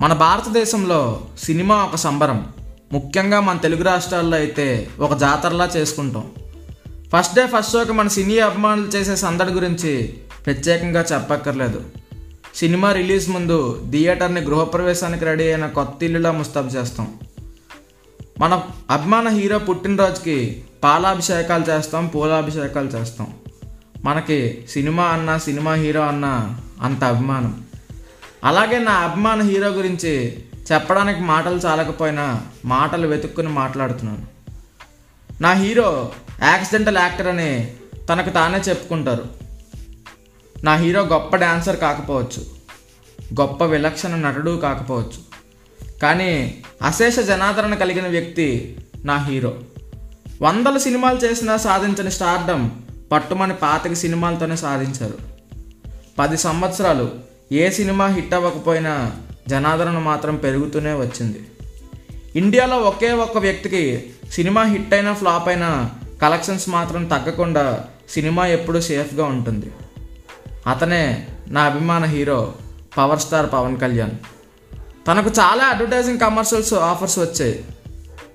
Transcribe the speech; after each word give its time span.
మన 0.00 0.12
భారతదేశంలో 0.12 1.20
సినిమా 1.42 1.84
ఒక 1.84 1.96
సంబరం. 1.96 2.48
ముఖ్యంగా 2.92 3.40
మన 3.40 3.56
తెలుగు 3.56 3.82
రాష్ట్రాల్లో 3.82 4.36
అయితే 4.36 4.88
ఒక 5.00 5.14
జాతరలా 5.14 5.70
చేసుకుంటాం. 5.76 6.30
ఫస్ట్ 7.16 7.34
డే 7.34 7.46
ఫస్ట్ 7.46 7.72
షోకి 7.72 7.92
మన 7.92 8.08
సినీ 8.08 8.38
అభిమానులు 8.38 8.86
చేసే 8.86 9.16
సందడి 9.16 9.52
గురించి 9.52 10.14
ప్రత్యేకంగా 10.46 11.04
చెప్పక్కర్లేదు. 11.12 11.80
సినిమా 12.54 12.92
రిలీజ్ 12.92 13.30
ముందు 13.30 13.86
థియేటర్ని 13.90 14.40
గృహప్రవేశానికి 14.40 15.24
రెడీ 15.24 15.44
అయిన 15.44 15.66
కొత్త 15.66 16.04
ఇల్లులా 16.04 16.32
ముస్తాబు 16.32 16.68
చేస్తాం. 16.68 17.14
మన 18.40 18.62
అభిమాన 18.90 19.28
హీరో 19.28 19.58
పుట్టినరోజుకి 19.58 20.64
పాలాభిషేకాలు 20.82 21.64
చేస్తాం 21.70 22.06
పూలాభిషేకాలు 22.06 22.88
చేస్తాం. 22.88 23.26
మనకి 24.04 24.64
సినిమా 24.68 25.04
అన్న 25.04 25.38
సినిమా 25.38 25.74
హీరో 25.74 26.00
అన్న 26.00 26.56
అంత 26.82 27.04
అభిమానం. 27.04 27.67
అలాగే 28.44 28.78
నా 28.78 28.92
అభిమాన 28.92 29.42
హీరో 29.42 29.68
గురించి 29.68 30.38
చెప్పడానికి 30.72 31.20
మాటలు 31.20 31.56
చాలకపోయినా 31.56 32.40
మాటలు 32.64 33.06
వెతుక్కుని 33.06 33.48
మాట్లాడుతున్నాను. 33.48 34.26
నా 35.42 35.52
హీరో 35.52 36.12
యాక్సిడెంటల్ 36.42 36.98
యాక్టర్ 36.98 37.26
అని 37.26 37.74
తనకు 38.08 38.30
తానే 38.30 38.58
చెప్పుకుంటారు. 38.58 39.24
నా 40.64 40.74
హీరో 40.74 41.02
గొప్ప 41.02 41.36
డాన్సర్ 41.36 41.76
కాకపోవచ్చు. 41.76 42.46
గొప్ప 43.40 43.64
విలక్షణ 43.64 44.16
నటుడు 44.16 44.50
కాకపోవచ్చు. 44.50 45.28
కానీ 46.02 46.62
అశేష 46.82 47.18
జనాదరణ 47.18 47.74
కలిగిన 47.74 48.08
వ్యక్తి 48.08 48.76
నా 49.04 49.16
హీరో. 49.16 49.58
వందల 50.42 50.78
సినిమాలు 50.78 51.18
చేసినా 51.18 51.56
సాధించని 51.56 52.10
స్టార్డమ్ 52.10 52.70
పట్టుమని 53.12 53.54
పాతిక 53.54 53.92
సినిమాలతోనే 53.92 54.56
సాధించారు. 54.56 55.18
పది 56.18 56.36
సంవత్సరాలు 56.36 57.10
ఏ 57.52 57.70
సినిమా 57.70 58.06
హిట్ 58.06 58.34
అవ్వకపోయినా 58.34 59.12
జనాదరణ 59.48 59.98
మాత్రం 59.98 60.36
పెరుగుతూనే 60.36 60.92
వచ్చింది. 60.92 61.46
ఇండియాలో 62.36 62.76
ఒకే 62.76 63.12
ఒక్క 63.12 63.38
వ్యక్తికి 63.38 64.10
సినిమా 64.32 64.62
హిట్ 64.62 64.94
అయినా 64.94 65.14
ఫ్లాప్ 65.14 65.48
అయినా 65.48 65.90
కలెక్షన్స్ 66.22 66.68
మాత్రం 66.68 67.04
తగ్గకుండా 67.04 67.84
సినిమా 68.10 68.46
ఎప్పుడూ 68.46 68.80
సేఫ్గా 68.80 69.24
ఉంటుంది. 69.24 69.66
అతనే 70.66 71.26
నా 71.48 71.62
అభిమాన 71.62 72.04
hero 72.04 72.54
power 72.98 73.18
star 73.18 73.52
Pawan 73.52 73.80
Kalyan. 73.80 74.10
తనకు 75.06 75.30
చాలా 75.30 75.64
అడ్వర్టైజింగ్ 75.64 76.18
కమర్షియల్స్ 76.18 76.74
ఆఫర్స్ 76.74 77.18
వచ్చాయి. 77.18 77.64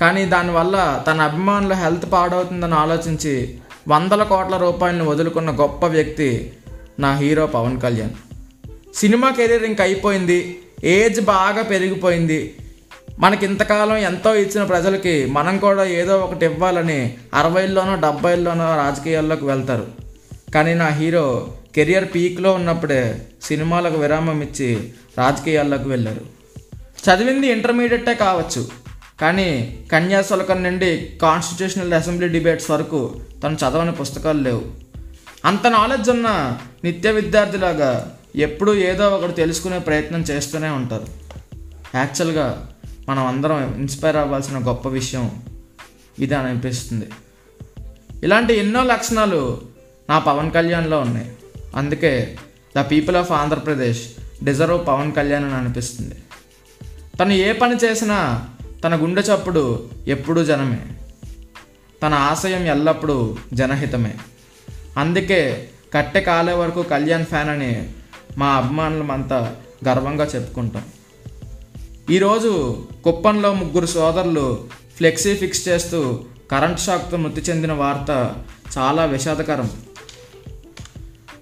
కానీ 0.00 0.24
దానివల్ల 0.24 1.04
తన 1.06 1.20
అభిమానుల 1.20 1.72
హెల్త్ 1.72 2.12
పాడవుతుందని 2.12 2.74
ఆలోచించి 2.74 3.58
వందల 3.88 4.22
కోట్ల 4.22 4.56
రూపాయలను 4.56 5.04
వదులుకున్న 5.04 5.60
గొప్ప 5.60 5.86
వ్యక్తి 5.86 6.52
నా 6.98 7.16
hero 7.16 7.46
Pawan 7.46 7.80
Kalyan. 7.80 8.10
Cinema 8.96 9.30
career 9.30 9.64
ఇంక 9.64 9.80
అయిపోయింది. 9.80 10.58
ఏజ్ 10.84 11.20
బాగా 11.20 11.62
పెరిగిపోయింది. 11.62 12.54
మనకి 13.18 13.46
ఇంతకాలం 13.46 13.96
ఎంతో 13.96 14.34
ఇచ్చిన 14.34 14.64
ప్రజలకి 14.64 15.26
మనం 15.26 15.58
కూడా 15.58 15.84
ఏదో 15.84 16.18
ఒకటి 16.18 16.44
ఇవ్వాలని 16.44 17.14
అరవైల్లోనో 17.34 17.94
డెబ్బైల్లోనో 17.94 18.76
రాజకీయాల్లోకి 18.76 19.44
వెళ్తారు. 19.44 19.86
కానీ 20.54 20.74
నా 20.74 20.88
హీరో 20.88 21.52
కెరియర్ 21.74 22.08
పీక్లో 22.14 22.52
ఉన్నప్పుడే 22.52 23.28
సినిమాలకు 23.42 23.96
విరామం 23.96 24.42
ఇచ్చి 24.42 24.92
రాజకీయాల్లోకి 25.18 25.88
వెళ్ళారు. 25.88 26.20
చదివింది 26.76 27.46
ఇంటర్మీడియటే 27.46 28.14
కావచ్చు. 28.14 28.68
కానీ 29.20 29.78
కన్యాశులకం 29.92 30.62
నుండి 30.62 31.10
కాన్స్టిట్యూషనల్ 31.22 31.92
అసెంబ్లీ 31.92 32.28
డిబేట్స్ 32.28 32.70
వరకు 32.70 33.14
తను 33.44 33.54
చదవని 33.54 33.92
పుస్తకాలు 33.92 34.40
లేవు. 34.40 34.62
అంత 35.44 35.66
నాలెడ్జ్ 35.66 36.10
ఉన్న 36.10 36.58
నిత్య 36.84 37.10
విద్యార్థిలాగా 37.10 38.18
ఎప్పుడూ 38.34 38.74
ఏదో 38.74 39.08
ఒకటి 39.08 39.32
తెలుసుకునే 39.32 39.78
ప్రయత్నం 39.78 40.20
చేస్తూనే 40.20 40.68
ఉంటారు. 40.68 41.06
యాక్చువల్గా 41.94 42.72
మనం 43.08 43.26
అందరం 43.26 43.74
ఇన్స్పైర్ 43.74 44.16
అవ్వాల్సిన 44.16 44.58
గొప్ప 44.58 44.88
విషయం 44.88 45.42
ఇది 46.18 46.34
అని 46.34 46.48
అనిపిస్తుంది. 46.48 47.08
ఇలాంటి 48.22 48.54
ఎన్నో 48.54 48.82
లక్షణాలు 48.82 49.60
నా 50.10 50.18
పవన్ 50.18 50.50
కళ్యాణ్లో 50.50 51.00
ఉన్నాయి. 51.00 51.32
అందుకే 51.76 52.36
the 52.78 52.90
people 52.90 53.16
of 53.16 53.32
Andhra Pradesh 53.32 54.08
deserve 54.44 54.86
Pawan 54.86 55.12
Kalyan 55.12 55.44
అని 55.44 55.54
అనిపిస్తుంది. 55.54 56.14
తను 57.20 57.32
ఏ 57.32 57.52
పని 57.52 57.76
చేసినా 57.76 58.48
తన 58.84 59.02
గుండె 59.02 59.20
చప్పుడు 59.20 59.90
ఎప్పుడూ 60.06 60.44
జనమే. 60.44 60.78
తన 62.02 62.14
ఆశయం 62.14 62.62
ఎల్లప్పుడూ 62.62 63.36
జనహితమే. 63.54 64.14
అందుకే 64.98 65.68
కట్టె 65.94 66.20
కాలే 66.20 66.52
వరకు 66.52 66.82
కళ్యాణ్ 66.82 67.26
ఫ్యాన్ 67.26 67.48
అని 67.48 67.92
మా 68.38 68.46
అభిమానులమంతా 68.46 69.56
గర్వంగా 69.88 70.24
చెప్పుకుంటాం. 70.24 70.82
ఈరోజు 72.10 72.82
కుప్పంలో 73.04 73.54
ముగ్గురు 73.54 73.86
సోదరులు 73.86 74.64
ఫ్లెక్సీ 74.96 75.36
ఫిక్స్ 75.36 75.68
చేస్తూ 75.68 76.24
కరెంట్ 76.50 76.80
షాక్తో 76.80 77.16
మృతి 77.16 77.40
చెందిన 77.40 77.72
వార్త 77.72 78.34
చాలా 78.78 79.04
విషాదకరం. 79.04 79.70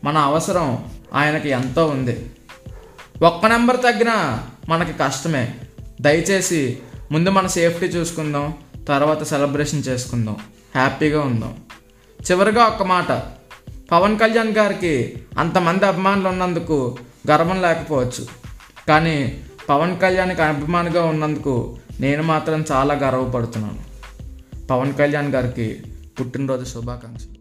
మన 0.04 0.18
అవసరం 0.18 0.84
ఆయనకి 1.14 1.48
ఎంతో 1.48 1.86
ఉంది. 1.86 2.30
ఒక్క 3.22 3.46
నెంబర్ 3.46 3.76
తగ్గినా 3.76 4.46
మనకి 4.68 4.98
కష్టమే. 4.98 5.54
దయచేసి 6.00 6.78
ముందు 7.12 7.30
మన 7.30 7.46
సేఫ్టీ 7.46 7.86
చూసుకుందాం 7.86 8.54
తర్వాత 8.88 9.22
సెలబ్రేషన్ 9.22 9.82
చేసుకుందాం. 9.88 10.36
హ్యాపీగా 10.74 11.20
ఉందాం. 11.20 11.56
చివరిగా 12.30 12.64
ఒక్క 12.64 12.82
మాట. 12.82 13.12
పవన్ 13.90 14.18
కళ్యాణ్ 14.18 14.52
గారికి 14.52 15.14
అంతమంది 15.38 15.86
అభిమానులు 15.86 16.28
ఉన్నందుకు 16.28 16.96
గర్వం 17.30 17.62
లేకపోవచ్చు. 17.62 18.26
కానీ 18.88 19.42
పవన్ 19.68 20.00
కళ్యాణ్కి 20.00 20.42
అభిమానిగా 20.42 21.04
ఉన్నందుకు 21.04 21.76
నేను 22.00 22.22
మాత్రం 22.22 22.64
చాలా 22.72 22.94
గర్వపడుతున్నాను. 22.94 23.78
పవన్ 24.66 24.94
కళ్యాణ్ 24.94 25.34
గారికి 25.34 25.82
పుట్టినరోజు 26.20 26.64
శుభాకాంక్షలు. 26.64 27.33